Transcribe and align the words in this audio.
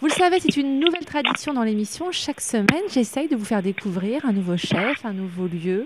Vous 0.00 0.06
le 0.06 0.12
savez, 0.12 0.40
c'est 0.40 0.56
une 0.56 0.80
nouvelle 0.80 1.04
tradition 1.04 1.52
dans 1.52 1.62
l'émission. 1.62 2.10
Chaque 2.10 2.40
semaine, 2.40 2.84
j'essaye 2.88 3.28
de 3.28 3.36
vous 3.36 3.44
faire 3.44 3.62
découvrir 3.62 4.24
un 4.24 4.32
nouveau 4.32 4.56
chef, 4.56 5.04
un 5.04 5.12
nouveau 5.12 5.46
lieu, 5.46 5.84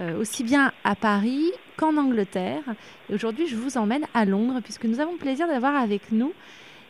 euh, 0.00 0.18
aussi 0.18 0.44
bien 0.44 0.72
à 0.82 0.94
Paris 0.94 1.52
qu'en 1.76 1.98
Angleterre. 1.98 2.62
Et 3.10 3.14
aujourd'hui, 3.14 3.46
je 3.48 3.56
vous 3.56 3.76
emmène 3.76 4.06
à 4.14 4.24
Londres, 4.24 4.60
puisque 4.64 4.86
nous 4.86 4.98
avons 4.98 5.12
le 5.12 5.18
plaisir 5.18 5.46
d'avoir 5.46 5.76
avec 5.76 6.10
nous 6.10 6.32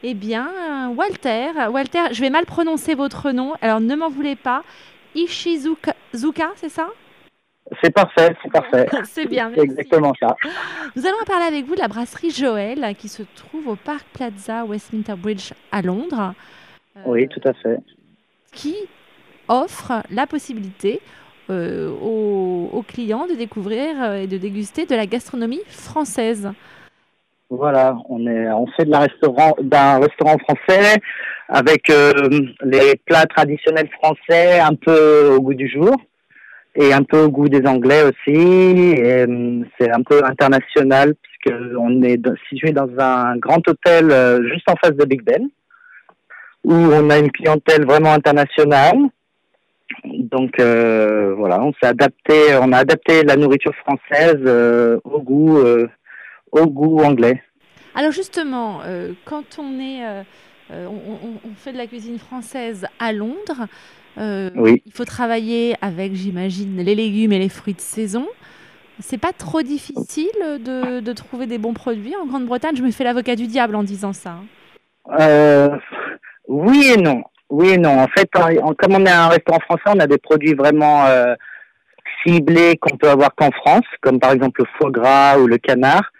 eh 0.04 0.14
bien, 0.14 0.90
Walter. 0.96 1.48
Walter, 1.70 2.12
je 2.12 2.20
vais 2.20 2.30
mal 2.30 2.46
prononcer 2.46 2.94
votre 2.94 3.32
nom, 3.32 3.54
alors 3.62 3.80
ne 3.80 3.96
m'en 3.96 4.08
voulez 4.08 4.36
pas. 4.36 4.62
Ishizuka, 5.16 5.92
c'est 6.54 6.68
ça? 6.68 6.88
C'est 7.82 7.90
parfait, 7.90 8.36
c'est 8.44 8.52
parfait. 8.52 8.86
c'est 9.04 9.26
bien, 9.26 9.50
C'est 9.56 9.62
exactement 9.62 10.12
ça. 10.20 10.36
Nous 10.94 11.04
allons 11.04 11.16
parler 11.26 11.46
avec 11.46 11.66
vous 11.66 11.74
de 11.74 11.80
la 11.80 11.88
brasserie 11.88 12.30
Joël 12.30 12.94
qui 12.96 13.08
se 13.08 13.24
trouve 13.34 13.66
au 13.66 13.76
Park 13.76 14.06
Plaza 14.12 14.64
Westminster 14.64 15.14
Bridge 15.16 15.52
à 15.72 15.82
Londres. 15.82 16.32
Oui, 17.06 17.28
tout 17.28 17.40
à 17.44 17.52
fait. 17.54 17.78
Qui 18.52 18.76
offre 19.48 20.02
la 20.10 20.26
possibilité 20.26 21.00
euh, 21.50 21.90
aux, 21.90 22.84
clients 22.86 23.26
de 23.26 23.34
découvrir 23.34 24.02
euh, 24.02 24.22
et 24.22 24.26
de 24.26 24.38
déguster 24.38 24.86
de 24.86 24.94
la 24.94 25.06
gastronomie 25.06 25.62
française? 25.66 26.48
Voilà, 27.50 27.96
on 28.08 28.26
est, 28.26 28.50
on 28.52 28.66
fait 28.68 28.84
de 28.84 28.90
la 28.90 29.00
restaurant, 29.00 29.54
d'un 29.60 29.98
restaurant 29.98 30.36
français 30.38 30.98
avec 31.48 31.90
euh, 31.90 32.12
les 32.62 32.94
plats 33.04 33.26
traditionnels 33.26 33.88
français 34.00 34.60
un 34.60 34.74
peu 34.74 35.30
au 35.34 35.40
goût 35.40 35.54
du 35.54 35.68
jour 35.68 35.96
et 36.76 36.92
un 36.92 37.02
peu 37.02 37.22
au 37.22 37.28
goût 37.28 37.48
des 37.48 37.66
Anglais 37.66 38.02
aussi. 38.04 38.94
C'est 39.78 39.90
un 39.90 40.02
peu 40.02 40.24
international 40.24 41.14
puisque 41.20 41.56
on 41.76 42.02
est 42.02 42.20
situé 42.48 42.70
dans 42.70 42.88
un 42.98 43.36
grand 43.36 43.66
hôtel 43.68 44.12
juste 44.52 44.70
en 44.70 44.76
face 44.76 44.96
de 44.96 45.04
Big 45.04 45.22
Ben 45.22 45.50
où 46.64 46.74
on 46.74 47.10
a 47.10 47.18
une 47.18 47.32
clientèle 47.32 47.84
vraiment 47.84 48.12
internationale 48.12 49.10
donc 50.04 50.58
euh, 50.58 51.34
voilà, 51.36 51.62
on 51.62 51.72
s'est 51.72 51.86
adapté, 51.86 52.54
on 52.60 52.72
a 52.72 52.78
adapté 52.78 53.22
la 53.22 53.36
nourriture 53.36 53.74
française 53.74 54.40
euh, 54.46 54.98
au 55.04 55.20
goût, 55.20 55.58
euh, 55.58 55.88
au 56.52 56.66
goût 56.66 57.00
anglais. 57.00 57.42
Alors 57.94 58.12
justement, 58.12 58.82
quand 59.24 59.58
on 59.58 59.80
est, 59.80 60.00
on, 60.70 61.54
fait 61.56 61.72
de 61.72 61.76
la 61.76 61.88
cuisine 61.88 62.20
française 62.20 62.86
à 63.00 63.12
Londres, 63.12 63.66
il 64.16 64.92
faut 64.94 65.04
travailler 65.04 65.74
avec, 65.82 66.14
j'imagine, 66.14 66.76
les 66.76 66.94
légumes 66.94 67.32
et 67.32 67.40
les 67.40 67.48
fruits 67.48 67.74
de 67.74 67.80
saison. 67.80 68.28
C'est 69.00 69.18
pas 69.18 69.32
trop 69.32 69.62
difficile 69.62 70.30
de, 70.40 71.00
de, 71.00 71.12
trouver 71.12 71.46
des 71.46 71.58
bons 71.58 71.74
produits 71.74 72.14
en 72.14 72.26
Grande-Bretagne? 72.26 72.76
Je 72.76 72.82
me 72.82 72.92
fais 72.92 73.02
l'avocat 73.02 73.34
du 73.34 73.48
diable 73.48 73.74
en 73.74 73.82
disant 73.82 74.12
ça. 74.12 74.36
Oui 76.48 76.92
et 76.94 77.00
non. 77.00 77.22
Oui 77.48 77.70
et 77.70 77.78
non. 77.78 77.98
En 77.98 78.08
fait, 78.08 78.28
comme 78.30 78.94
on 78.94 79.06
est 79.06 79.10
un 79.10 79.28
restaurant 79.28 79.60
français, 79.60 79.82
on 79.86 80.00
a 80.00 80.06
des 80.06 80.18
produits 80.18 80.54
vraiment 80.54 81.06
euh, 81.06 81.34
ciblés 82.24 82.76
qu'on 82.76 82.96
peut 82.96 83.08
avoir 83.08 83.34
qu'en 83.34 83.50
France, 83.50 83.84
comme 84.00 84.20
par 84.20 84.32
exemple 84.32 84.62
le 84.62 84.68
foie 84.78 84.90
gras 84.90 85.38
ou 85.38 85.46
le 85.46 85.58
canard. 85.58 86.12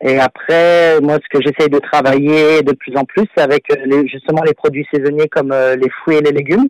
Et 0.00 0.18
après, 0.18 1.00
moi, 1.00 1.18
ce 1.22 1.28
que 1.38 1.44
j'essaye 1.44 1.70
de 1.70 1.78
travailler 1.78 2.62
de 2.62 2.72
plus 2.72 2.96
en 2.96 3.04
plus, 3.04 3.24
c'est 3.36 3.42
avec 3.42 3.70
euh, 3.70 4.02
justement 4.06 4.42
les 4.42 4.54
produits 4.54 4.86
saisonniers 4.92 5.28
comme 5.28 5.52
euh, 5.52 5.76
les 5.76 5.90
fruits 5.90 6.16
et 6.16 6.22
les 6.22 6.32
légumes. 6.32 6.68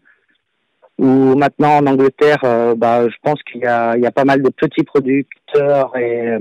Ou 0.99 1.35
maintenant 1.37 1.79
en 1.79 1.87
Angleterre, 1.87 2.39
bah, 2.77 3.09
je 3.09 3.17
pense 3.23 3.43
qu'il 3.45 3.63
y 3.63 3.67
a, 3.67 3.97
il 3.97 4.03
y 4.03 4.07
a 4.07 4.13
pas 4.13 4.25
mal 4.25 4.43
de 4.43 4.51
petits 4.51 4.85
producteurs 4.85 5.97
et, 5.97 6.37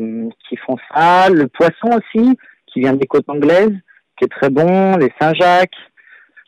qui 0.47 0.57
font 0.57 0.77
ça. 0.94 1.29
Le 1.29 1.47
poisson 1.47 1.97
aussi, 1.97 2.38
qui 2.67 2.81
vient 2.81 2.94
des 2.94 3.07
côtes 3.07 3.29
anglaises, 3.29 3.73
qui 4.17 4.25
est 4.25 4.27
très 4.27 4.49
bon. 4.49 4.97
Les 4.97 5.11
Saint-Jacques. 5.19 5.72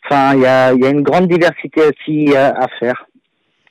Enfin, 0.05 0.35
il 0.35 0.41
y 0.41 0.45
a, 0.45 0.73
y 0.73 0.85
a, 0.85 0.89
une 0.89 1.01
grande 1.01 1.27
diversité 1.27 1.81
aussi 1.81 2.35
euh, 2.35 2.51
à, 2.53 2.67
faire, 2.79 3.07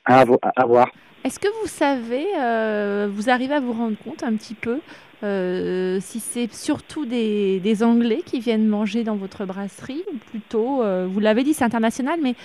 à, 0.05 0.25
voir. 0.65 0.89
Est-ce 1.23 1.39
que 1.39 1.47
vous 1.61 1.67
savez, 1.67 2.25
euh, 2.39 3.07
vous 3.11 3.29
arrivez 3.29 3.53
à 3.53 3.59
vous 3.59 3.73
rendre 3.73 3.97
compte 4.03 4.23
un 4.23 4.35
petit 4.35 4.55
peu 4.55 4.79
euh, 5.23 5.99
si 6.01 6.19
c'est 6.19 6.51
surtout 6.51 7.05
des, 7.05 7.59
des, 7.61 7.83
Anglais 7.83 8.21
qui 8.25 8.39
viennent 8.39 8.67
manger 8.67 9.03
dans 9.03 9.15
votre 9.15 9.45
brasserie 9.45 10.03
ou 10.13 10.17
plutôt, 10.17 10.83
vous 11.07 11.19
l'avez 11.19 11.43
dit, 11.43 11.53
c'est 11.53 11.63
international, 11.63 12.19
mais 12.21 12.35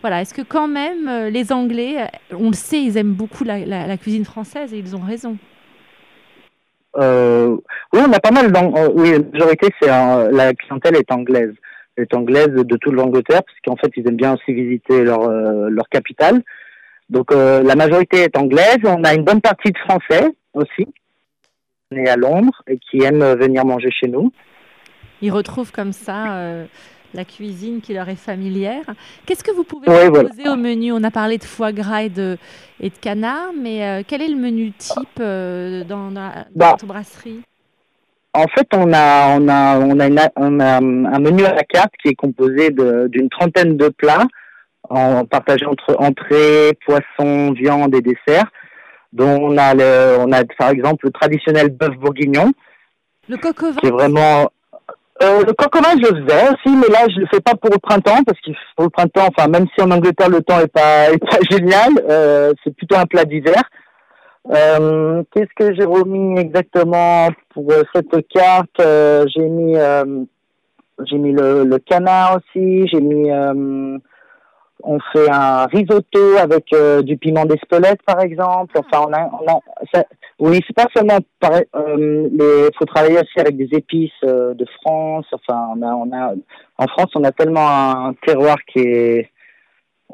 voilà, 0.00 0.20
est-ce 0.20 0.34
que 0.34 0.42
quand 0.42 0.66
même 0.66 1.28
les 1.28 1.52
Anglais, 1.52 2.08
on 2.32 2.48
le 2.48 2.54
sait, 2.54 2.82
ils 2.82 2.96
aiment 2.96 3.12
beaucoup 3.12 3.44
la, 3.44 3.64
la, 3.64 3.96
cuisine 3.96 4.24
française 4.24 4.74
et 4.74 4.78
ils 4.78 4.96
ont 4.96 5.00
raison? 5.00 5.36
Oui, 6.96 8.00
on 8.00 8.12
a 8.12 8.20
pas 8.20 8.32
mal. 8.32 8.52
oui, 8.96 9.12
la 9.12 9.18
majorité, 9.32 9.68
c'est 9.80 9.86
la 9.88 10.54
clientèle 10.54 10.96
est 10.96 11.12
anglaise 11.12 11.54
est 11.96 12.14
anglaise 12.14 12.48
de 12.48 12.76
toute 12.76 12.92
l'Angleterre, 12.92 13.42
parce 13.42 13.58
qu'en 13.64 13.76
fait, 13.76 13.92
ils 13.96 14.06
aiment 14.08 14.16
bien 14.16 14.34
aussi 14.34 14.52
visiter 14.52 15.04
leur, 15.04 15.22
euh, 15.22 15.68
leur 15.68 15.88
capitale. 15.88 16.42
Donc, 17.10 17.32
euh, 17.32 17.62
la 17.62 17.76
majorité 17.76 18.18
est 18.18 18.36
anglaise. 18.36 18.78
On 18.84 19.04
a 19.04 19.14
une 19.14 19.24
bonne 19.24 19.40
partie 19.40 19.70
de 19.70 19.78
Français 19.78 20.34
aussi, 20.54 20.86
nés 21.92 22.08
à 22.08 22.16
Londres 22.16 22.62
et 22.66 22.78
qui 22.78 23.02
aiment 23.02 23.34
venir 23.34 23.64
manger 23.64 23.90
chez 23.90 24.08
nous. 24.08 24.32
Ils 25.20 25.30
retrouvent 25.30 25.72
comme 25.72 25.92
ça 25.92 26.36
euh, 26.36 26.66
la 27.12 27.24
cuisine 27.24 27.80
qui 27.80 27.94
leur 27.94 28.08
est 28.08 28.16
familière. 28.16 28.84
Qu'est-ce 29.26 29.44
que 29.44 29.52
vous 29.52 29.64
pouvez 29.64 29.86
proposer 29.86 30.48
au 30.48 30.56
menu? 30.56 30.92
On 30.92 31.04
a 31.04 31.10
parlé 31.10 31.38
de 31.38 31.44
foie 31.44 31.72
gras 31.72 32.02
et 32.02 32.10
de, 32.10 32.36
et 32.80 32.90
de 32.90 32.96
canard, 32.96 33.52
mais 33.58 34.04
quel 34.08 34.22
est 34.22 34.28
le 34.28 34.36
menu 34.36 34.72
type 34.72 35.18
dans, 35.18 36.10
dans, 36.10 36.44
bah, 36.54 36.72
votre 36.72 36.86
brasserie? 36.86 37.40
En 38.34 38.46
fait, 38.48 38.66
on 38.74 38.92
a, 38.92 39.38
on 39.38 39.48
a, 39.48 39.78
on 39.78 40.00
a, 40.00 40.30
on 40.36 40.60
a 40.60 40.76
un 40.78 41.18
menu 41.20 41.44
à 41.44 41.54
la 41.54 41.62
carte 41.62 41.92
qui 42.02 42.08
est 42.08 42.14
composé 42.14 42.70
d'une 42.70 43.28
trentaine 43.30 43.76
de 43.76 43.88
plats, 43.88 44.26
en 44.90 45.24
partagé 45.24 45.64
entre 45.64 45.96
entrée, 45.98 46.76
poisson, 46.84 47.52
viande 47.52 47.94
et 47.94 48.02
dessert. 48.02 48.46
Dont 49.12 49.38
on 49.40 49.56
a, 49.56 49.74
le, 49.74 50.16
on 50.18 50.32
a 50.32 50.42
par 50.58 50.70
exemple 50.70 51.06
le 51.06 51.12
traditionnel 51.12 51.68
bœuf 51.68 51.94
bourguignon. 51.96 52.52
Le 53.28 53.36
coq 53.36 53.62
au 53.62 53.70
vin. 53.70 53.80
C'est 53.82 53.90
vraiment. 53.90 54.50
Euh, 55.22 55.44
le 55.46 55.52
coq 55.52 55.76
au 55.76 55.80
vin, 55.80 55.92
je 55.92 56.10
le 56.10 56.26
faisais 56.26 56.48
aussi, 56.48 56.76
mais 56.76 56.88
là, 56.92 57.06
je 57.08 57.20
le 57.20 57.26
fais 57.32 57.40
pas 57.40 57.54
pour 57.54 57.70
le 57.70 57.78
printemps 57.78 58.24
parce 58.26 58.38
qu'il 58.40 58.56
faut 58.76 58.82
le 58.82 58.90
printemps. 58.90 59.28
Enfin, 59.28 59.48
même 59.48 59.66
si 59.72 59.84
en 59.84 59.90
Angleterre 59.92 60.30
le 60.30 60.42
temps 60.42 60.58
est 60.58 60.66
pas, 60.66 61.12
est 61.12 61.18
pas 61.18 61.38
génial, 61.50 61.92
euh, 62.10 62.52
c'est 62.64 62.74
plutôt 62.76 62.96
un 62.96 63.06
plat 63.06 63.24
d'hiver. 63.24 63.62
Euh, 64.50 65.22
Qu'est-ce 65.32 65.54
que 65.56 65.74
j'ai 65.74 65.84
remis 65.84 66.38
exactement 66.38 67.28
pour 67.50 67.70
euh, 67.72 67.82
cette 67.94 68.28
carte? 68.28 68.78
Euh, 68.80 69.24
J'ai 69.34 69.48
mis 69.48 69.76
euh, 69.76 70.24
j'ai 71.06 71.16
mis 71.18 71.32
le, 71.32 71.64
le, 71.64 71.78
canard 71.78 72.36
aussi. 72.36 72.86
J'ai 72.88 73.00
mis 73.00 73.28
on 74.86 74.98
fait 75.12 75.30
un 75.30 75.64
risotto 75.66 76.36
avec 76.38 76.66
du 77.04 77.16
piment 77.16 77.46
d'Espelette 77.46 78.02
par 78.02 78.20
exemple. 78.20 78.78
Enfin 78.78 79.06
on 79.08 79.12
a, 79.12 79.28
on 79.40 79.50
a 79.50 79.58
ça, 79.92 80.04
oui 80.38 80.60
c'est 80.66 80.76
pas 80.76 80.86
seulement. 80.94 81.18
Il 81.42 82.70
faut 82.78 82.84
travailler 82.84 83.16
aussi 83.16 83.40
avec 83.40 83.56
des 83.56 83.70
épices 83.72 84.12
de 84.22 84.64
France. 84.82 85.26
Enfin 85.32 85.68
on 85.74 85.82
a 85.82 85.94
on 85.94 86.12
a 86.12 86.34
en 86.78 86.86
France 86.86 87.10
on 87.16 87.24
a 87.24 87.32
tellement 87.32 87.66
un 87.66 88.14
terroir 88.24 88.58
qui 88.72 88.80
est 88.80 89.30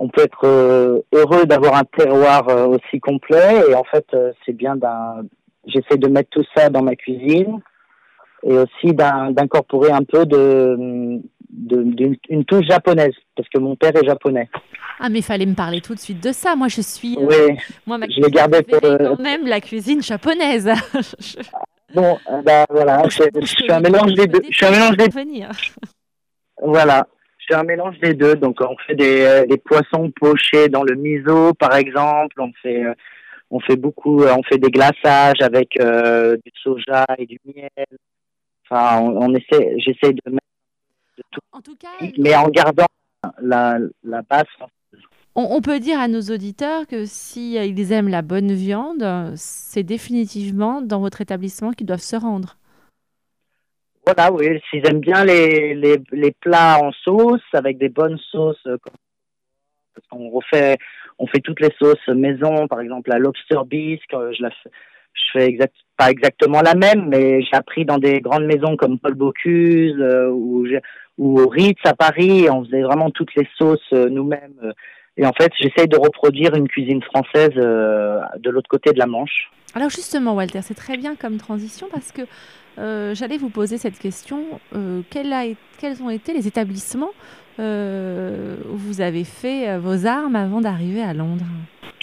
on 0.01 0.09
peut 0.09 0.23
être 0.23 0.47
euh, 0.47 1.03
heureux 1.13 1.45
d'avoir 1.45 1.77
un 1.77 1.85
terroir 1.85 2.49
euh, 2.49 2.67
aussi 2.67 2.99
complet 3.01 3.63
et 3.69 3.75
en 3.75 3.85
fait 3.85 4.07
euh, 4.15 4.33
c'est 4.45 4.55
bien 4.55 4.75
d'un 4.75 5.23
j'essaie 5.67 5.99
de 5.99 6.09
mettre 6.09 6.31
tout 6.31 6.45
ça 6.57 6.71
dans 6.71 6.83
ma 6.83 6.97
cuisine 6.97 7.61
et 8.43 8.57
aussi 8.57 8.95
d'incorporer 8.95 9.93
un 9.93 10.03
peu 10.03 10.25
de 10.25 11.21
d'une 11.51 12.45
touche 12.47 12.65
japonaise 12.67 13.13
parce 13.37 13.49
que 13.51 13.59
mon 13.59 13.77
père 13.77 13.95
est 13.95 14.07
japonais. 14.07 14.49
Ah 15.01 15.11
mais 15.11 15.19
il 15.19 15.25
fallait 15.25 15.45
me 15.45 15.55
parler 15.55 15.83
tout 15.83 15.95
de 15.95 15.99
suite 15.99 16.23
de 16.23 16.33
ça. 16.33 16.57
Moi 16.57 16.69
je 16.69 16.81
suis 16.81 17.19
oui, 17.21 17.59
moi 17.87 17.99
ma 17.99 18.07
je 18.09 18.23
l'ai 18.23 18.31
gardé 18.31 18.63
pour 18.63 18.81
quand 18.81 19.19
même 19.19 19.47
la 19.47 19.61
cuisine 19.61 20.03
japonaise. 20.03 20.71
bon 21.95 22.17
bah 22.47 22.65
voilà, 22.71 23.03
je, 23.09 23.45
suis 23.45 23.71
un 23.71 23.81
mélange 23.81 24.15
des 24.15 24.29
deux. 24.29 24.41
Je 24.49 24.57
suis 24.57 24.65
un 24.65 24.71
mélange 24.71 24.97
des 24.97 25.09
Voilà 26.63 27.07
c'est 27.51 27.57
un 27.57 27.65
mélange 27.65 27.99
des 28.01 28.15
deux. 28.15 28.37
Donc 28.37 28.59
on 28.61 28.77
fait 28.87 28.95
des, 28.95 29.23
euh, 29.23 29.47
des, 29.47 29.59
poissons 29.59 30.11
pochés 30.11 30.69
dans 30.69 30.85
le 30.85 30.95
miso, 30.95 31.53
par 31.55 31.75
exemple. 31.75 32.41
On 32.41 32.53
fait 32.63 32.85
euh, 32.85 32.95
on 33.51 33.59
fait 33.61 33.77
beaucoup, 33.77 34.23
euh, 34.23 34.35
on 34.39 34.43
fait 34.45 34.59
des 34.59 34.71
glaçages 34.71 35.41
avec 35.41 35.71
du 35.77 36.53
soja 36.63 37.05
et 37.19 37.27
du 37.27 37.39
miel. 37.45 37.69
Enfin, 38.69 39.01
on, 39.01 39.35
essaie, 39.35 39.75
j'essaie 39.79 40.13
de 40.13 40.31
mettre 40.31 40.47
de 41.19 41.25
tout, 41.33 41.41
en 41.51 41.61
tout 41.61 41.75
cas, 41.75 41.89
mais 42.19 42.37
en 42.37 42.49
gardant 42.49 42.87
la, 43.43 43.79
la 44.05 44.23
base. 44.23 44.45
On, 45.35 45.49
on, 45.51 45.61
peut 45.61 45.81
dire 45.81 45.99
à 45.99 46.07
nos 46.07 46.21
auditeurs 46.21 46.87
que 46.87 47.05
si 47.05 47.55
ils 47.55 47.91
aiment 47.91 48.09
la 48.09 48.23
bonne 48.23 48.53
viande, 48.53 49.33
c'est 49.35 49.83
définitivement 49.83 50.83
dans 50.83 51.01
votre 51.01 51.21
établissement 51.21 51.73
qu'ils 51.73 51.89
doivent 51.89 51.99
se 51.99 52.15
rendre. 52.15 52.60
Voilà, 54.07 54.33
oui, 54.33 54.61
s'ils 54.71 54.87
aiment 54.87 55.01
bien 55.01 55.25
les, 55.25 55.75
les, 55.75 55.97
les, 56.13 56.33
plats 56.33 56.79
en 56.83 56.91
sauce, 56.93 57.43
avec 57.53 57.79
des 57.79 57.91
bonnes 57.91 58.19
sauces, 58.31 58.67
euh, 58.67 58.79
parce 59.95 60.07
qu'on 60.09 60.31
refait, 60.31 60.79
on 61.19 61.27
fait 61.27 61.41
toutes 61.41 61.61
les 61.61 61.73
sauces 61.79 62.09
maison, 62.09 62.67
par 62.67 62.81
exemple 62.81 63.11
la 63.11 63.19
lobster 63.19 63.59
bisque, 63.67 64.15
euh, 64.15 64.33
je 64.33 64.43
la 64.43 64.51
fais, 64.51 64.71
je 65.13 65.23
fais 65.33 65.47
exact, 65.47 65.75
pas 65.99 66.11
exactement 66.11 66.63
la 66.63 66.75
même, 66.75 67.09
mais 67.09 67.43
j'ai 67.43 67.55
appris 67.55 67.85
dans 67.85 67.99
des 67.99 68.21
grandes 68.21 68.47
maisons 68.47 68.77
comme 68.77 68.99
Paul 68.99 69.15
Bocuse, 69.15 69.97
euh, 70.01 70.31
où 70.31 70.67
ou 71.19 71.39
au 71.39 71.49
Ritz 71.49 71.81
à 71.85 71.95
Paris. 71.95 72.49
On 72.51 72.65
faisait 72.65 72.83
vraiment 72.83 73.11
toutes 73.11 73.35
les 73.35 73.47
sauces 73.59 73.93
nous-mêmes. 73.93 74.73
Et 75.21 75.27
en 75.27 75.33
fait, 75.33 75.53
j'essaye 75.61 75.87
de 75.87 75.99
reproduire 75.99 76.55
une 76.55 76.67
cuisine 76.67 77.03
française 77.03 77.51
de 77.55 78.51
l'autre 78.51 78.69
côté 78.69 78.91
de 78.91 78.99
la 78.99 79.07
Manche. 79.07 79.51
Alors 79.75 79.91
justement, 79.91 80.35
Walter, 80.35 80.63
c'est 80.63 80.75
très 80.75 80.97
bien 80.97 81.15
comme 81.15 81.37
transition 81.37 81.89
parce 81.93 82.11
que 82.11 82.23
j'allais 83.15 83.37
vous 83.37 83.51
poser 83.51 83.77
cette 83.77 83.99
question. 83.99 84.45
quels 85.11 86.03
ont 86.03 86.11
été 86.11 86.33
les 86.33 86.49
établissements 86.49 87.13
euh, 87.61 88.57
vous 88.65 89.01
avez 89.03 89.25
fait 89.25 89.69
euh, 89.69 89.79
vos 89.79 90.07
armes 90.07 90.37
avant 90.37 90.61
d'arriver 90.61 91.03
à 91.03 91.13
Londres 91.13 91.45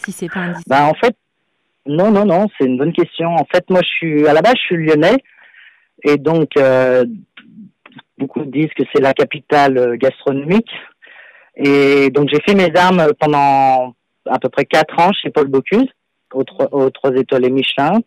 Si 0.05 0.11
c'est 0.11 0.29
pas 0.29 0.41
indiscret. 0.41 0.63
Bah 0.67 0.85
en 0.85 0.93
fait, 0.93 1.15
non, 1.87 2.11
non, 2.11 2.25
non, 2.25 2.47
c'est 2.57 2.65
une 2.65 2.77
bonne 2.77 2.93
question. 2.93 3.29
En 3.29 3.45
fait, 3.51 3.67
moi, 3.69 3.81
je 3.81 3.87
suis 3.87 4.27
à 4.27 4.33
la 4.33 4.41
base, 4.41 4.53
je 4.55 4.65
suis 4.67 4.85
lyonnais, 4.85 5.17
et 6.03 6.17
donc 6.17 6.49
euh, 6.57 7.05
beaucoup 8.19 8.43
disent 8.45 8.73
que 8.77 8.83
c'est 8.93 9.01
la 9.01 9.13
capitale 9.13 9.97
gastronomique. 9.97 10.69
Et 11.57 12.09
donc 12.11 12.29
j'ai 12.31 12.39
fait 12.47 12.55
mes 12.55 12.75
armes 12.75 13.07
pendant 13.19 13.93
à 14.25 14.39
peu 14.39 14.49
près 14.49 14.65
quatre 14.65 14.99
ans 14.99 15.11
chez 15.13 15.29
Paul 15.29 15.47
Bocuse, 15.47 15.87
aux, 16.33 16.43
trois 16.43 17.15
étoiles 17.15 17.51
Michelin. 17.51 17.99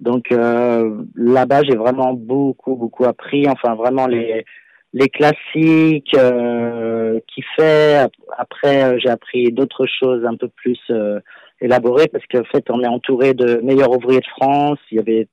Donc 0.00 0.30
là-bas, 0.30 1.62
j'ai 1.62 1.76
vraiment 1.76 2.12
beaucoup, 2.12 2.74
beaucoup 2.74 3.04
appris. 3.04 3.48
Enfin, 3.48 3.74
vraiment 3.74 4.06
les 4.06 4.44
les 4.92 5.08
classiques 5.08 6.14
euh, 6.14 7.18
qui 7.32 7.42
fait. 7.56 8.06
Après, 8.36 8.84
euh, 8.84 8.98
j'ai 8.98 9.08
appris 9.08 9.50
d'autres 9.52 9.86
choses 9.86 10.24
un 10.24 10.36
peu 10.36 10.48
plus 10.48 10.78
euh, 10.90 11.20
élaborées 11.60 12.08
parce 12.08 12.24
qu'en 12.26 12.44
fait, 12.44 12.64
on 12.70 12.82
est 12.82 12.88
entouré 12.88 13.34
de 13.34 13.60
meilleurs 13.62 13.90
ouvriers 13.90 14.20
de 14.20 14.26
France. 14.26 14.78
Il 14.90 14.96
y 14.96 15.00
avait 15.00 15.28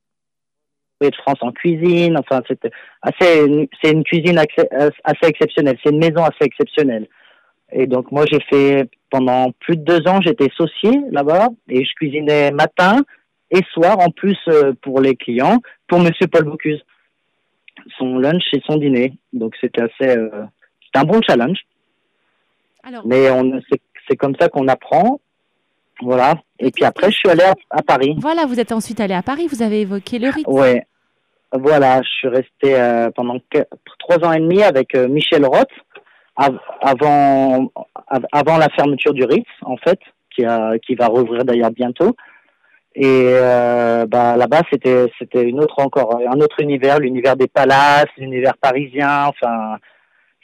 ouvriers 1.00 1.10
de 1.10 1.16
France 1.16 1.38
en 1.42 1.52
cuisine. 1.52 2.16
Enfin, 2.18 2.42
c'était 2.48 2.70
assez. 3.02 3.68
C'est 3.82 3.92
une 3.92 4.04
cuisine 4.04 4.38
assez 4.38 5.26
exceptionnelle. 5.26 5.78
C'est 5.84 5.92
une 5.92 5.98
maison 5.98 6.24
assez 6.24 6.44
exceptionnelle. 6.44 7.06
Et 7.72 7.86
donc, 7.86 8.10
moi, 8.12 8.24
j'ai 8.30 8.40
fait 8.48 8.88
pendant 9.10 9.52
plus 9.60 9.76
de 9.76 9.82
deux 9.82 10.08
ans, 10.08 10.20
j'étais 10.20 10.48
saucier 10.56 11.00
là-bas 11.10 11.48
et 11.68 11.84
je 11.84 11.94
cuisinais 11.94 12.50
matin 12.52 13.02
et 13.50 13.60
soir 13.72 13.98
en 13.98 14.10
plus 14.10 14.38
pour 14.82 15.00
les 15.00 15.16
clients, 15.16 15.58
pour 15.88 15.98
Monsieur 15.98 16.28
Paul 16.28 16.44
Bocuse 16.44 16.80
son 17.98 18.18
lunch 18.18 18.42
et 18.52 18.62
son 18.66 18.76
dîner. 18.76 19.14
Donc 19.32 19.54
c'était 19.60 19.82
assez, 19.82 20.16
euh, 20.16 20.44
un 20.94 21.04
bon 21.04 21.20
challenge. 21.26 21.58
Alors, 22.82 23.06
Mais 23.06 23.30
on, 23.30 23.60
c'est, 24.08 24.16
comme 24.16 24.34
ça 24.40 24.48
qu'on 24.48 24.68
apprend. 24.68 25.20
Voilà. 26.02 26.34
Et 26.58 26.70
puis 26.70 26.84
après, 26.84 27.10
je 27.10 27.16
suis 27.16 27.28
allé 27.28 27.44
à, 27.70 27.82
Paris. 27.82 28.14
Voilà, 28.18 28.46
vous 28.46 28.58
êtes 28.58 28.72
ensuite 28.72 29.00
allé 29.00 29.14
à 29.14 29.22
Paris. 29.22 29.46
Vous 29.48 29.62
avez 29.62 29.82
évoqué 29.82 30.18
le 30.18 30.30
Ritz. 30.30 30.46
Ouais. 30.46 30.84
Voilà, 31.52 32.00
je 32.02 32.08
suis 32.08 32.28
resté 32.28 32.80
euh, 32.80 33.10
pendant 33.10 33.36
trois 33.98 34.24
ans 34.24 34.32
et 34.32 34.38
demi 34.38 34.62
avec 34.62 34.94
euh, 34.94 35.08
Michel 35.08 35.44
Roth 35.44 35.68
avant, 36.80 37.70
avant 38.32 38.58
la 38.58 38.68
fermeture 38.70 39.12
du 39.12 39.24
Ritz, 39.24 39.46
en 39.62 39.76
fait, 39.76 39.98
qui, 40.34 40.44
a, 40.44 40.78
qui 40.78 40.94
va 40.94 41.06
rouvrir 41.06 41.44
d'ailleurs 41.44 41.70
bientôt. 41.70 42.16
Et 42.94 43.04
euh, 43.04 44.06
bah, 44.06 44.36
là-bas, 44.36 44.62
c'était 44.72 45.06
c'était 45.18 45.44
une 45.44 45.60
autre 45.60 45.78
encore 45.78 46.18
un 46.26 46.40
autre 46.40 46.60
univers, 46.60 46.98
l'univers 46.98 47.36
des 47.36 47.46
palaces, 47.46 48.08
l'univers 48.18 48.56
parisien. 48.60 49.26
Enfin, 49.26 49.76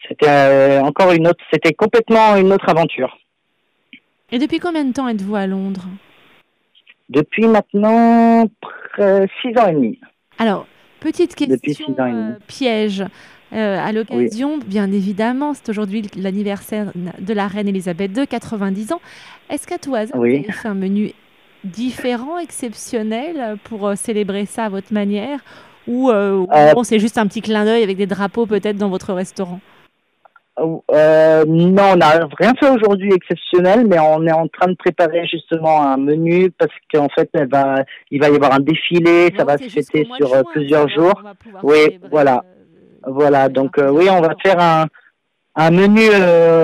c'était 0.09 0.29
euh, 0.29 0.81
encore 0.83 1.13
une 1.13 1.27
autre. 1.27 1.43
C'était 1.53 1.73
complètement 1.73 2.37
une 2.37 2.53
autre 2.53 2.69
aventure. 2.69 3.19
Et 4.31 4.39
depuis 4.39 4.61
combien 4.61 4.85
de 4.85 4.93
temps 4.93 5.09
êtes-vous 5.09 5.35
à 5.35 5.47
Londres? 5.47 5.89
Depuis 7.09 7.47
maintenant 7.47 8.47
six 8.97 9.59
ans 9.59 9.67
et 9.69 9.73
demi. 9.73 10.01
Alors, 10.39 10.67
petite 11.01 11.35
question 11.35 11.95
euh, 11.99 12.33
piège. 12.47 13.05
À 13.53 13.93
l'occasion, 13.93 14.59
bien 14.59 14.91
évidemment, 14.93 15.55
c'est 15.55 15.69
aujourd'hui 15.69 16.03
l'anniversaire 16.17 16.93
de 16.95 17.33
la 17.33 17.47
reine 17.47 17.69
Elisabeth 17.69 18.17
II, 18.17 18.27
90 18.27 18.93
ans. 18.93 19.01
Est-ce 19.51 19.67
qu'à 19.67 19.79
tout 19.79 19.95
hasard, 19.95 20.19
oui. 20.19 20.39
vous 20.39 20.45
avez 20.45 20.53
fait 20.53 20.69
un 20.69 20.75
menu 20.75 21.13
différent, 21.67 22.39
exceptionnel 22.39 23.57
pour 23.65 23.87
euh, 23.87 23.95
célébrer 23.95 24.47
ça 24.47 24.65
à 24.65 24.69
votre 24.69 24.93
manière? 24.93 25.41
Ou 25.87 26.11
euh, 26.11 26.45
euh, 26.53 26.83
c'est 26.83 26.99
juste 26.99 27.19
un 27.19 27.27
petit 27.27 27.43
clin 27.43 27.65
d'œil 27.65 27.83
avec 27.83 27.97
des 27.97 28.07
drapeaux 28.07 28.47
peut-être 28.47 28.77
dans 28.77 28.89
votre 28.89 29.13
restaurant? 29.13 29.61
Non, 30.59 30.83
on 30.89 31.97
n'a 31.97 32.29
rien 32.39 32.55
fait 32.59 32.71
aujourd'hui 32.71 33.13
exceptionnel, 33.13 33.87
mais 33.87 33.99
on 33.99 34.27
est 34.27 34.33
en 34.33 34.49
train 34.49 34.69
de 34.69 34.75
préparer 34.75 35.27
justement 35.27 35.83
un 35.83 35.99
menu 35.99 36.51
parce 36.51 36.73
qu'en 36.93 37.09
fait, 37.11 37.29
il 38.11 38.21
va 38.21 38.29
y 38.31 38.35
avoir 38.35 38.55
un 38.55 38.61
défilé, 38.61 39.35
ça 39.37 39.45
va 39.45 39.59
se 39.59 39.69
fêter 39.69 40.09
sur 40.17 40.45
plusieurs 40.53 40.89
jours. 40.89 41.23
Oui, 41.63 42.01
voilà, 42.11 42.43
voilà. 43.07 43.49
Donc 43.49 43.77
oui, 43.79 44.09
on 44.11 44.21
va 44.21 44.35
faire 44.43 44.61
un, 44.61 44.87
un 45.55 45.71
menu. 45.71 46.09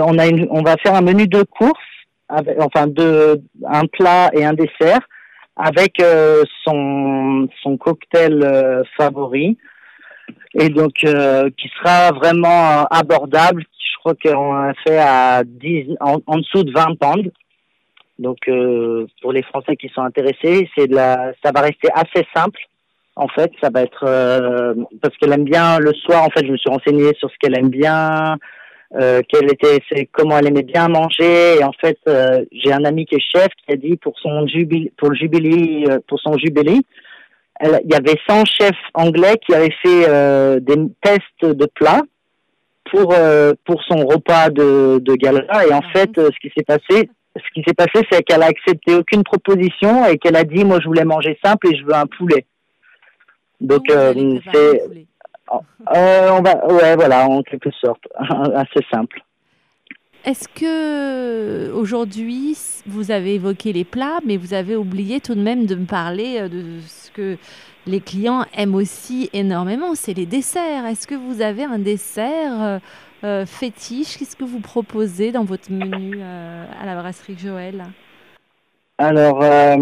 on 0.07 0.19
a 0.19 0.27
une, 0.27 0.47
on 0.51 0.63
va 0.63 0.77
faire 0.77 0.95
un 0.95 1.03
menu 1.03 1.27
de 1.27 1.43
course 1.43 1.79
enfin 2.59 2.87
de 2.87 3.41
un 3.67 3.87
plat 3.87 4.31
et 4.33 4.45
un 4.45 4.55
dessert 4.55 5.01
avec 5.57 6.01
euh, 6.01 6.45
son 6.65 7.49
son 7.63 7.77
cocktail 7.77 8.43
euh, 8.43 8.83
favori 8.97 9.59
et 10.55 10.69
donc 10.69 11.05
euh, 11.05 11.51
qui 11.57 11.69
sera 11.79 12.13
vraiment 12.13 12.85
abordable. 12.91 13.65
Je 13.79 13.99
crois 13.99 14.15
qu'on 14.15 14.55
a 14.55 14.75
fait 14.85 14.99
à 14.99 15.45
10 15.45 15.97
en, 16.01 16.39
dessous 16.39 16.65
de 16.65 16.73
20 16.73 16.99
pounds. 16.99 17.31
Donc 18.19 18.39
pour 19.21 19.33
les 19.33 19.43
Français 19.43 19.77
qui 19.77 19.89
sont 19.89 20.03
intéressés, 20.03 20.69
c'est 20.77 20.89
de 20.89 20.95
la 20.95 21.33
ça 21.43 21.53
va 21.53 21.61
rester 21.61 21.89
assez 21.95 22.27
simple. 22.35 22.61
En 23.17 23.29
fait, 23.29 23.53
ça 23.63 23.69
va 23.69 23.83
être 23.83 24.07
parce 25.03 25.17
qu'elle 25.19 25.33
aime 25.33 25.45
bien 25.45 25.79
le 25.79 25.93
soir. 25.93 26.23
En 26.23 26.31
fait, 26.31 26.47
je 26.47 26.53
me 26.53 26.57
suis 26.57 26.71
renseigné 26.71 27.13
sur 27.19 27.31
ce 27.31 27.35
qu'elle 27.39 27.59
aime 27.59 27.69
bien, 27.69 28.39
euh, 29.01 29.23
quelle 29.27 29.51
était, 29.51 29.83
c'est 29.91 30.07
comment 30.13 30.39
elle 30.39 30.49
aimait 30.49 30.63
bien 30.63 30.89
manger. 30.89 31.59
Et 31.59 31.65
en 31.65 31.73
fait, 31.73 31.99
euh, 32.09 32.45
j'ai 32.53 32.73
un 32.73 32.85
ami 32.85 33.07
qui 33.07 33.15
est 33.15 33.21
chef 33.21 33.49
qui 33.65 33.73
a 33.73 33.77
dit 33.77 33.97
pour 33.97 34.19
son 34.19 34.47
jubilé, 34.47 34.93
pour 34.99 35.11
le 35.11 35.17
jubilé, 35.17 35.85
euh, 35.89 35.99
pour 36.07 36.21
son 36.21 36.37
jubilé, 36.37 36.81
il 37.65 37.93
y 37.93 37.95
avait 37.95 38.19
100 38.29 38.45
chefs 38.45 38.75
anglais 38.95 39.37
qui 39.47 39.55
avaient 39.55 39.75
fait 39.83 40.09
euh, 40.09 40.59
des 40.59 40.75
tests 41.01 41.45
de 41.45 41.67
plats 41.67 42.03
pour 42.91 43.15
pour 43.65 43.83
son 43.85 44.05
repas 44.05 44.51
de, 44.51 44.99
de 44.99 45.15
gala. 45.15 45.45
Et 45.67 45.73
en 45.73 45.83
fait, 45.93 46.11
ce 46.17 46.39
qui 46.41 46.53
s'est 46.55 46.65
passé, 46.65 47.09
ce 47.37 47.51
qui 47.55 47.63
s'est 47.67 47.75
passé, 47.75 48.05
c'est 48.11 48.23
qu'elle 48.25 48.43
a 48.43 48.47
accepté 48.47 48.95
aucune 48.97 49.23
proposition 49.23 50.05
et 50.07 50.19
qu'elle 50.19 50.37
a 50.37 50.45
dit, 50.45 50.65
moi, 50.65 50.79
je 50.83 50.89
voulais 50.89 51.05
manger 51.05 51.39
simple 51.43 51.73
et 51.73 51.77
je 51.77 51.85
veux 51.85 51.95
un 51.95 52.07
poulet. 52.07 52.45
Donc, 53.63 53.85
c'est 53.89 54.83
euh, 55.95 56.31
on 56.31 56.43
va, 56.43 56.67
ouais, 56.67 56.97
voilà, 56.97 57.29
en 57.29 57.43
quelque 57.43 57.71
sorte, 57.73 58.03
assez 58.55 58.85
simple. 58.91 59.21
Est-ce 60.25 60.49
que 60.49 61.73
aujourd'hui, 61.73 62.57
vous 62.87 63.11
avez 63.11 63.35
évoqué 63.35 63.73
les 63.73 63.85
plats, 63.85 64.21
mais 64.25 64.37
vous 64.37 64.55
avez 64.55 64.77
oublié 64.77 65.21
tout 65.21 65.35
de 65.35 65.41
même 65.41 65.67
de 65.67 65.75
me 65.75 65.85
parler 65.85 66.39
euh, 66.39 66.49
de 66.49 66.81
ce 66.87 67.11
que 67.11 67.37
les 67.87 68.01
clients 68.01 68.45
aiment 68.57 68.77
aussi 68.77 69.29
énormément, 69.33 69.97
c'est 69.97 70.15
les 70.15 70.27
desserts. 70.27 70.87
Est-ce 70.87 71.09
que 71.09 71.17
vous 71.17 71.43
avez 71.43 71.65
un 71.65 71.81
dessert 71.81 72.81
euh, 73.25 73.47
fétiche? 73.47 74.17
Qu'est-ce 74.17 74.37
que 74.37 74.45
vous 74.45 74.61
proposez 74.61 75.33
dans 75.33 75.43
votre 75.43 75.73
menu 75.73 76.23
à 76.23 76.87
la 76.87 76.95
brasserie 76.95 77.37
Joël? 77.37 77.85
Alors, 78.99 79.43
euh, 79.43 79.77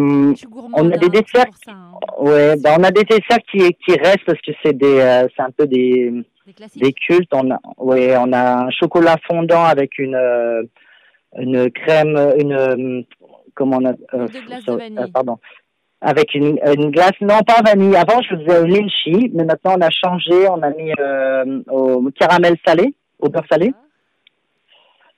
on 0.72 0.90
a 0.90 0.96
des 0.96 1.08
desserts. 1.08 1.46
Hein. 1.66 1.92
Ouais, 2.18 2.56
ben 2.56 2.76
on 2.78 2.84
a 2.84 2.90
des 2.90 3.04
desserts 3.04 3.42
qui 3.50 3.58
qui 3.84 3.94
restent 3.96 4.24
parce 4.24 4.40
que 4.40 4.52
c'est 4.62 4.76
des, 4.76 5.00
euh, 5.00 5.28
c'est 5.36 5.42
un 5.42 5.50
peu 5.50 5.66
des 5.66 6.12
des, 6.76 6.92
cultes. 6.92 7.32
On 7.32 7.50
a, 7.50 7.58
ouais, 7.78 8.16
on 8.16 8.32
a 8.32 8.64
un 8.64 8.70
chocolat 8.70 9.16
fondant 9.26 9.64
avec 9.64 9.98
une 9.98 10.14
euh, 10.14 10.62
une 11.38 11.70
crème, 11.70 12.16
une 12.38 13.04
comment 13.54 13.78
on 13.80 13.86
a, 13.86 15.06
pardon, 15.12 15.38
avec 16.00 16.34
une, 16.34 16.58
une 16.76 16.90
glace, 16.90 17.12
non 17.20 17.40
pas 17.46 17.62
vanille. 17.64 17.96
Avant, 17.96 18.20
je 18.22 18.36
faisais 18.36 18.66
lychee, 18.66 19.30
mais 19.34 19.44
maintenant 19.44 19.74
on 19.76 19.80
a 19.80 19.90
changé. 19.90 20.48
On 20.48 20.62
a 20.62 20.70
mis 20.70 20.92
au 21.68 22.10
caramel 22.18 22.56
salé, 22.66 22.94
au 23.18 23.28
beurre 23.28 23.44
salé. 23.50 23.72
Ah. 23.74 23.89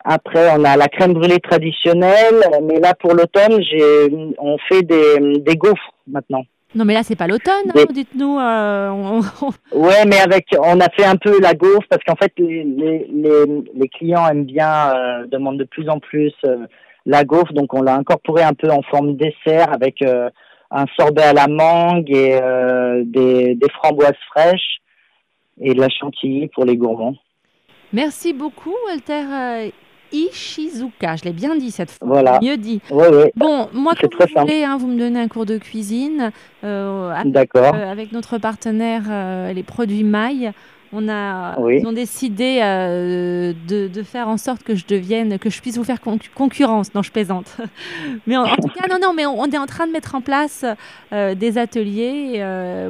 Après, 0.04 0.50
on 0.56 0.64
a 0.64 0.76
la 0.76 0.88
crème 0.88 1.12
brûlée 1.12 1.38
traditionnelle, 1.38 2.42
mais 2.62 2.80
là 2.80 2.94
pour 2.94 3.14
l'automne, 3.14 3.62
j'ai, 3.62 4.35
on 4.38 4.59
fait 4.68 4.82
des, 4.82 5.38
des 5.38 5.56
gaufres 5.56 5.94
maintenant. 6.06 6.44
Non, 6.75 6.87
mais 6.87 6.94
là 6.94 7.02
c'est 7.02 7.16
pas 7.16 7.26
l'automne, 7.26 7.71
hein, 7.75 7.85
dites-nous. 7.90 8.38
Euh, 8.38 9.21
Ouais, 9.73 10.04
mais 10.06 10.18
avec, 10.18 10.47
on 10.59 10.80
a 10.80 10.88
fait 10.88 11.04
un 11.04 11.16
peu 11.16 11.38
la 11.40 11.54
gaufre 11.54 11.87
parce 11.88 12.02
qu'en 12.04 12.16
fait 12.16 12.32
les, 12.38 12.64
les, 12.64 13.44
les, 13.75 13.88
clients 13.88 14.26
aiment 14.26 14.44
bien, 14.44 14.90
euh, 14.94 15.26
demandent 15.26 15.59
de 15.59 15.64
plus 15.64 15.88
en 15.90 15.99
plus 15.99 16.32
euh, 16.44 16.66
la 17.04 17.25
gaufre, 17.25 17.52
donc 17.52 17.75
on 17.75 17.82
l'a 17.82 17.94
incorporé 17.97 18.42
un 18.42 18.54
peu 18.54 18.71
en 18.71 18.82
forme 18.82 19.16
dessert 19.16 19.73
avec 19.73 20.00
euh, 20.02 20.30
un 20.71 20.87
sorbet 20.99 21.23
à 21.23 21.35
la 21.35 21.47
mangue 21.47 22.11
et 22.11 22.40
des, 23.04 23.54
des 23.54 23.71
framboises 23.75 24.12
fraîches 24.30 24.78
et 25.61 25.75
de 25.75 25.80
la 25.80 25.90
chantilly 25.90 26.49
pour 26.49 26.64
les 26.64 26.78
gourmands. 26.78 27.16
Merci 27.92 28.32
beaucoup, 28.32 28.75
Walter 28.87 29.71
Ishizuka. 30.12 31.16
Je 31.16 31.25
l'ai 31.25 31.33
bien 31.33 31.57
dit 31.57 31.71
cette 31.71 31.90
fois. 31.90 32.07
Voilà. 32.07 32.38
Mieux 32.42 32.57
dit. 32.57 32.81
Oui, 32.90 33.07
oui. 33.11 33.31
Bon, 33.37 33.69
moi, 33.73 33.95
comme 34.00 34.11
vous 34.19 34.40
voulez, 34.40 34.64
hein, 34.64 34.76
vous 34.78 34.87
me 34.87 34.99
donnez 34.99 35.21
un 35.21 35.28
cours 35.28 35.47
de 35.47 35.59
cuisine. 35.59 36.31
Euh, 36.64 37.11
avec, 37.11 37.33
D'accord. 37.33 37.75
Euh, 37.75 37.90
avec 37.90 38.12
notre 38.12 38.38
partenaire, 38.38 39.02
euh, 39.09 39.52
les 39.52 39.62
produits 39.62 40.04
Maille, 40.04 40.52
on 40.95 41.09
a, 41.09 41.57
ils 41.71 41.87
ont 41.87 41.92
décidé 41.92 42.61
euh, 42.62 43.54
de, 43.66 44.02
faire 44.02 44.28
en 44.28 44.37
sorte 44.37 44.62
que 44.62 44.75
je 44.75 44.85
devienne, 44.87 45.38
que 45.38 45.49
je 45.49 45.62
puisse 45.62 45.78
vous 45.78 45.85
faire 45.85 46.00
concurrence. 46.35 46.95
Non, 46.95 47.02
je 47.02 47.11
plaisante. 47.11 47.57
mais 48.26 48.37
en, 48.37 48.45
tout 48.45 48.69
cas, 48.69 48.88
non, 48.90 48.99
non, 49.00 49.14
mais 49.14 49.25
on, 49.25 49.47
est 49.47 49.57
en 49.57 49.64
train 49.64 49.87
de 49.87 49.92
mettre 49.92 50.14
en 50.14 50.21
place 50.21 50.66
des 51.11 51.57
ateliers 51.57 52.45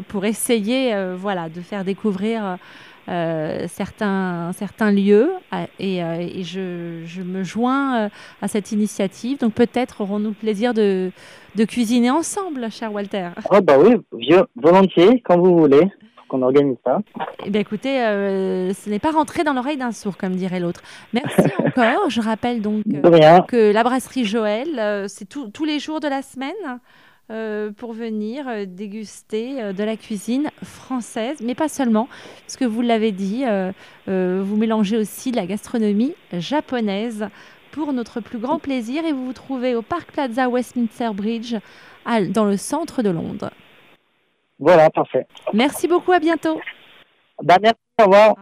pour 0.09 0.25
essayer, 0.25 0.97
voilà, 1.17 1.49
de 1.49 1.61
faire 1.61 1.85
découvrir. 1.85 2.59
Certains, 3.07 4.53
certains 4.53 4.93
lieux 4.93 5.31
et, 5.79 6.03
je, 6.43 7.23
me 7.23 7.43
joins 7.43 8.09
à 8.41 8.49
cette 8.49 8.73
initiative. 8.73 9.39
Donc 9.39 9.55
peut-être 9.55 10.01
aurons-nous 10.01 10.31
le 10.31 10.35
plaisir 10.35 10.75
de, 10.75 11.11
de 11.55 11.65
cuisiner 11.65 12.11
ensemble, 12.11 12.71
cher 12.71 12.93
Walter. 12.93 13.31
Oh 13.51 13.61
bah 13.61 13.77
oui, 13.79 13.97
volontiers, 14.57 15.21
quand 15.25 15.39
vous 15.39 15.59
voulez 15.59 15.91
qu'on 16.33 16.43
organise 16.43 16.79
ça. 16.83 17.01
Eh 17.45 17.51
bien, 17.51 17.61
écoutez, 17.61 18.01
euh, 18.01 18.73
ce 18.73 18.89
n'est 18.89 18.99
pas 18.99 19.11
rentré 19.11 19.45
dans 19.45 19.53
l'oreille 19.53 19.77
d'un 19.77 19.93
sourd, 19.93 20.17
comme 20.17 20.35
dirait 20.35 20.61
l'autre. 20.61 20.81
Merci 21.13 21.53
encore. 21.59 22.09
Je 22.09 22.21
rappelle 22.23 22.63
donc 22.63 22.85
euh, 22.93 23.41
que 23.43 23.71
la 23.71 23.83
brasserie 23.85 24.25
Joël, 24.25 24.79
euh, 24.79 25.05
c'est 25.09 25.29
tous 25.29 25.65
les 25.65 25.79
jours 25.79 26.01
de 26.01 26.09
la 26.09 26.23
semaine. 26.23 26.81
Pour 27.76 27.93
venir 27.93 28.67
déguster 28.67 29.73
de 29.73 29.85
la 29.85 29.97
cuisine 29.97 30.50
française, 30.62 31.38
mais 31.43 31.55
pas 31.55 31.69
seulement, 31.69 32.09
parce 32.41 32.57
que 32.57 32.64
vous 32.64 32.83
l'avez 32.83 33.12
dit, 33.12 33.45
vous 34.07 34.57
mélangez 34.57 34.97
aussi 34.99 35.31
de 35.31 35.37
la 35.37 35.47
gastronomie 35.47 36.14
japonaise 36.33 37.29
pour 37.71 37.93
notre 37.95 38.21
plus 38.21 38.38
grand 38.38 38.59
plaisir 38.59 39.07
et 39.07 39.12
vous 39.12 39.25
vous 39.25 39.33
trouvez 39.33 39.75
au 39.75 39.81
Park 39.81 40.12
Plaza 40.12 40.49
Westminster 40.49 41.11
Bridge 41.14 41.55
dans 42.29 42.45
le 42.45 42.59
centre 42.59 43.02
de 43.02 43.11
Londres. 43.11 43.50
Voilà, 44.59 44.91
parfait. 44.91 45.26
Merci 45.55 45.88
beaucoup, 45.88 46.12
à 46.12 46.19
bientôt. 46.19 46.61
Bah, 47.43 47.57
merci, 47.61 47.79
au 47.99 48.05
revoir. 48.05 48.35